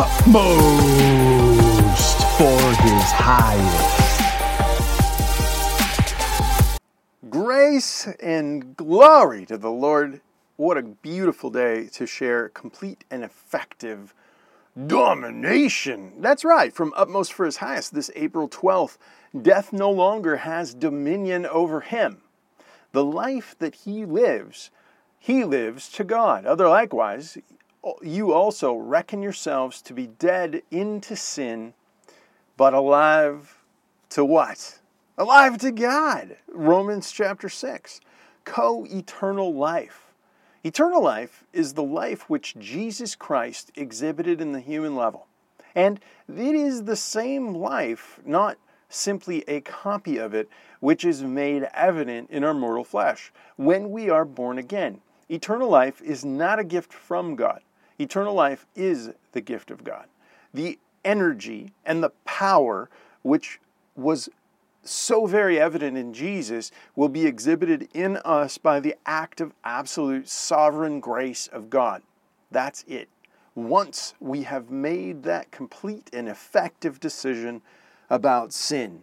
utmost 0.00 1.58
for 2.38 2.60
his 2.84 3.10
highest. 3.10 4.22
Grace 7.28 8.06
and 8.20 8.76
glory 8.76 9.44
to 9.44 9.58
the 9.58 9.72
Lord. 9.72 10.20
What 10.54 10.78
a 10.78 10.82
beautiful 10.82 11.50
day 11.50 11.88
to 11.94 12.06
share 12.06 12.48
complete 12.48 13.02
and 13.10 13.24
effective 13.24 14.14
domination. 14.86 16.12
That's 16.20 16.44
right, 16.44 16.72
from 16.72 16.94
utmost 16.94 17.32
for 17.32 17.44
his 17.44 17.56
highest, 17.56 17.92
this 17.92 18.12
April 18.14 18.48
12th. 18.48 18.98
Death 19.42 19.72
no 19.72 19.90
longer 19.90 20.36
has 20.36 20.74
dominion 20.74 21.44
over 21.44 21.80
him. 21.80 22.18
The 22.92 23.02
life 23.02 23.56
that 23.58 23.74
he 23.74 24.04
lives, 24.04 24.70
he 25.18 25.42
lives 25.42 25.88
to 25.90 26.04
God. 26.04 26.46
Other 26.46 26.68
likewise, 26.68 27.36
you 28.02 28.32
also 28.32 28.74
reckon 28.74 29.22
yourselves 29.22 29.82
to 29.82 29.92
be 29.92 30.06
dead 30.06 30.62
into 30.70 31.16
sin, 31.16 31.74
but 32.56 32.74
alive 32.74 33.58
to 34.10 34.24
what? 34.24 34.80
Alive 35.16 35.58
to 35.58 35.70
God. 35.70 36.36
Romans 36.48 37.12
chapter 37.12 37.48
6. 37.48 38.00
Co 38.44 38.84
eternal 38.86 39.54
life. 39.54 40.12
Eternal 40.64 41.02
life 41.02 41.44
is 41.52 41.74
the 41.74 41.82
life 41.82 42.28
which 42.28 42.56
Jesus 42.58 43.14
Christ 43.14 43.70
exhibited 43.74 44.40
in 44.40 44.52
the 44.52 44.60
human 44.60 44.96
level. 44.96 45.26
And 45.74 46.00
it 46.28 46.54
is 46.54 46.84
the 46.84 46.96
same 46.96 47.54
life, 47.54 48.18
not 48.24 48.58
simply 48.88 49.44
a 49.46 49.60
copy 49.60 50.18
of 50.18 50.34
it, 50.34 50.48
which 50.80 51.04
is 51.04 51.22
made 51.22 51.68
evident 51.74 52.30
in 52.30 52.42
our 52.44 52.54
mortal 52.54 52.84
flesh 52.84 53.32
when 53.56 53.90
we 53.90 54.08
are 54.10 54.24
born 54.24 54.58
again. 54.58 55.00
Eternal 55.28 55.68
life 55.68 56.00
is 56.00 56.24
not 56.24 56.58
a 56.58 56.64
gift 56.64 56.92
from 56.92 57.36
God. 57.36 57.60
Eternal 57.98 58.34
life 58.34 58.66
is 58.76 59.10
the 59.32 59.40
gift 59.40 59.70
of 59.70 59.84
God. 59.84 60.06
The 60.54 60.78
energy 61.04 61.72
and 61.84 62.02
the 62.02 62.12
power 62.24 62.88
which 63.22 63.60
was 63.96 64.28
so 64.82 65.26
very 65.26 65.60
evident 65.60 65.96
in 65.96 66.12
Jesus 66.14 66.70
will 66.96 67.08
be 67.08 67.26
exhibited 67.26 67.88
in 67.92 68.16
us 68.18 68.58
by 68.58 68.80
the 68.80 68.94
act 69.04 69.40
of 69.40 69.52
absolute 69.64 70.28
sovereign 70.28 71.00
grace 71.00 71.48
of 71.48 71.68
God. 71.68 72.02
That's 72.50 72.84
it. 72.88 73.08
Once 73.54 74.14
we 74.20 74.44
have 74.44 74.70
made 74.70 75.24
that 75.24 75.50
complete 75.50 76.08
and 76.12 76.28
effective 76.28 77.00
decision 77.00 77.60
about 78.08 78.52
sin, 78.52 79.02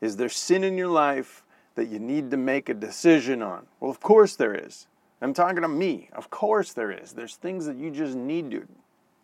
is 0.00 0.16
there 0.16 0.28
sin 0.28 0.64
in 0.64 0.76
your 0.76 0.88
life 0.88 1.44
that 1.76 1.88
you 1.88 1.98
need 1.98 2.30
to 2.30 2.36
make 2.36 2.68
a 2.68 2.74
decision 2.74 3.42
on? 3.42 3.66
Well, 3.80 3.90
of 3.90 4.00
course 4.00 4.36
there 4.36 4.54
is. 4.54 4.86
I'm 5.20 5.34
talking 5.34 5.62
to 5.62 5.68
me. 5.68 6.08
Of 6.12 6.30
course 6.30 6.72
there 6.72 6.90
is. 6.90 7.12
There's 7.12 7.36
things 7.36 7.66
that 7.66 7.76
you 7.76 7.90
just 7.90 8.16
need 8.16 8.50
to 8.50 8.66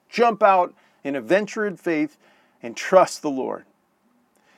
jump 0.09 0.43
out 0.43 0.75
in 1.05 1.17
a 1.17 1.21
venture 1.21 1.67
in 1.67 1.77
faith 1.77 2.17
and 2.63 2.77
trust 2.77 3.23
the 3.23 3.31
Lord. 3.31 3.65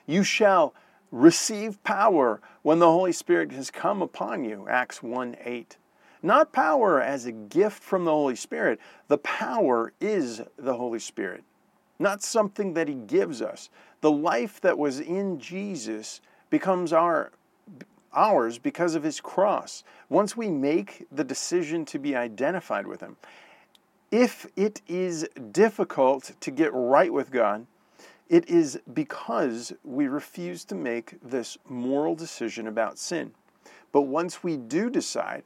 You 0.06 0.22
shall 0.22 0.74
receive 1.10 1.82
power 1.84 2.40
when 2.62 2.78
the 2.78 2.90
Holy 2.90 3.12
Spirit 3.12 3.52
has 3.52 3.70
come 3.70 4.02
upon 4.02 4.44
you. 4.44 4.66
Acts 4.68 5.02
1 5.02 5.36
8. 5.42 5.76
Not 6.22 6.52
power 6.52 7.00
as 7.02 7.26
a 7.26 7.32
gift 7.32 7.82
from 7.82 8.04
the 8.04 8.10
Holy 8.10 8.36
Spirit. 8.36 8.80
The 9.08 9.18
power 9.18 9.92
is 10.00 10.40
the 10.56 10.74
Holy 10.74 10.98
Spirit, 10.98 11.44
not 11.98 12.22
something 12.22 12.74
that 12.74 12.88
He 12.88 12.94
gives 12.94 13.42
us. 13.42 13.68
The 14.00 14.10
life 14.10 14.60
that 14.62 14.78
was 14.78 15.00
in 15.00 15.38
Jesus 15.38 16.20
becomes 16.48 16.92
our 16.92 17.32
ours 18.14 18.58
because 18.58 18.94
of 18.94 19.02
his 19.02 19.20
cross. 19.20 19.84
Once 20.08 20.36
we 20.36 20.48
make 20.48 21.06
the 21.10 21.24
decision 21.24 21.84
to 21.86 21.98
be 21.98 22.16
identified 22.16 22.86
with 22.86 23.00
him, 23.00 23.16
if 24.10 24.46
it 24.56 24.80
is 24.86 25.28
difficult 25.50 26.32
to 26.40 26.50
get 26.50 26.70
right 26.72 27.12
with 27.12 27.30
God, 27.30 27.66
it 28.28 28.48
is 28.48 28.78
because 28.92 29.72
we 29.82 30.06
refuse 30.06 30.64
to 30.66 30.74
make 30.74 31.16
this 31.22 31.58
moral 31.68 32.14
decision 32.14 32.66
about 32.66 32.98
sin. 32.98 33.32
But 33.92 34.02
once 34.02 34.42
we 34.42 34.56
do 34.56 34.90
decide, 34.90 35.44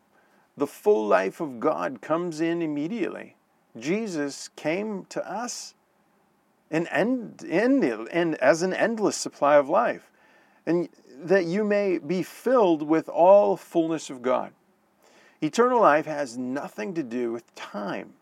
the 0.57 0.67
full 0.67 1.07
life 1.07 1.41
of 1.41 1.61
God 1.61 2.01
comes 2.01 2.41
in 2.41 2.63
immediately. 2.63 3.37
Jesus 3.79 4.49
came 4.57 5.05
to 5.11 5.27
us 5.31 5.75
and, 6.71 6.89
end, 6.91 7.45
end, 7.49 7.85
and 7.85 8.35
as 8.37 8.63
an 8.63 8.75
endless 8.75 9.17
supply 9.17 9.57
of 9.57 9.69
life. 9.69 10.11
And 10.67 10.89
that 11.25 11.45
you 11.45 11.65
may 11.65 11.99
be 11.99 12.23
filled 12.23 12.83
with 12.83 13.09
all 13.09 13.57
fullness 13.57 14.11
of 14.11 14.23
God. 14.23 14.53
Eternal 15.41 15.81
life 15.81 16.07
has 16.07 16.37
nothing 16.37 16.95
to 16.95 17.03
do 17.03 17.33
with 17.33 17.55
time. 17.55 18.15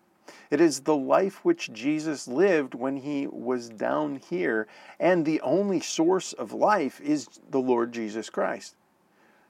It 0.51 0.61
is 0.61 0.81
the 0.81 0.97
life 0.97 1.45
which 1.45 1.73
Jesus 1.73 2.29
lived 2.29 2.75
when 2.75 2.99
he 2.99 3.27
was 3.27 3.69
down 3.69 4.21
here, 4.29 4.67
and 5.01 5.25
the 5.25 5.41
only 5.41 5.81
source 5.81 6.33
of 6.33 6.53
life 6.53 7.01
is 7.01 7.29
the 7.51 7.61
Lord 7.61 7.93
Jesus 7.93 8.31
Christ. 8.31 8.77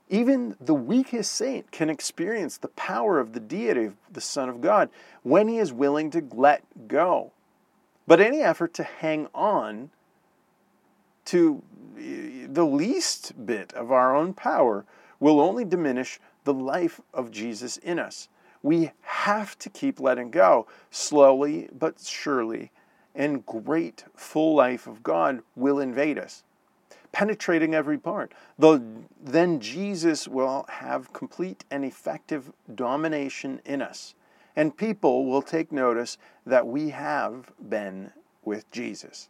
Even 0.08 0.56
the 0.60 0.74
weakest 0.74 1.32
saint 1.32 1.70
can 1.72 1.90
experience 1.90 2.56
the 2.56 2.68
power 2.68 3.18
of 3.18 3.32
the 3.32 3.40
deity 3.40 3.86
of 3.86 3.96
the 4.10 4.20
Son 4.20 4.48
of 4.48 4.60
God 4.60 4.88
when 5.22 5.48
he 5.48 5.58
is 5.58 5.72
willing 5.72 6.10
to 6.12 6.24
let 6.32 6.62
go. 6.86 7.32
But 8.06 8.20
any 8.20 8.40
effort 8.40 8.72
to 8.74 8.84
hang 8.84 9.26
on 9.34 9.90
to 11.26 11.62
the 12.54 12.66
least 12.66 13.46
bit 13.46 13.72
of 13.72 13.90
our 13.92 14.14
own 14.14 14.34
power 14.34 14.84
will 15.20 15.40
only 15.40 15.64
diminish 15.64 16.20
the 16.44 16.54
life 16.54 17.00
of 17.12 17.30
Jesus 17.30 17.76
in 17.78 17.98
us. 17.98 18.28
We 18.62 18.90
have 19.02 19.58
to 19.60 19.70
keep 19.70 20.00
letting 20.00 20.30
go, 20.30 20.66
slowly 20.90 21.68
but 21.76 22.00
surely, 22.00 22.70
and 23.14 23.46
great 23.46 24.04
full 24.14 24.54
life 24.54 24.86
of 24.86 25.02
God 25.02 25.42
will 25.54 25.78
invade 25.78 26.18
us, 26.18 26.42
penetrating 27.12 27.74
every 27.74 27.98
part. 27.98 28.32
Then 28.58 29.60
Jesus 29.60 30.28
will 30.28 30.66
have 30.68 31.12
complete 31.12 31.64
and 31.70 31.84
effective 31.84 32.52
domination 32.74 33.60
in 33.64 33.80
us, 33.82 34.14
and 34.54 34.76
people 34.76 35.26
will 35.26 35.42
take 35.42 35.72
notice 35.72 36.18
that 36.44 36.66
we 36.66 36.90
have 36.90 37.52
been 37.68 38.12
with 38.44 38.70
Jesus. 38.70 39.28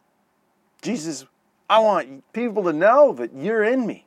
Jesus 0.81 1.25
I 1.69 1.79
want 1.79 2.31
people 2.33 2.63
to 2.63 2.73
know 2.73 3.13
that 3.13 3.33
you're 3.35 3.63
in 3.63 3.85
me. 3.85 4.05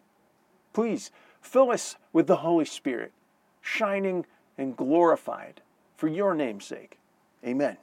Please 0.73 1.11
fill 1.41 1.71
us 1.71 1.97
with 2.13 2.27
the 2.27 2.37
Holy 2.37 2.65
Spirit, 2.65 3.13
shining 3.61 4.25
and 4.57 4.77
glorified 4.77 5.61
for 5.97 6.09
your 6.09 6.35
name's 6.35 6.65
sake. 6.65 6.99
Amen. 7.45 7.77